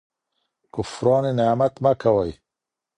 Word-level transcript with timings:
کفران 0.75 1.25
نعمت 1.39 1.73
مه 1.83 1.91
کوئ. 2.01 2.31